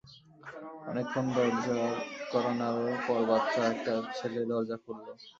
[0.89, 1.91] অনেকক্ষণ দরজার
[2.31, 5.07] কড়া নাড়ার পর বাচ্চা একটা ছেলে দরজা খুলল।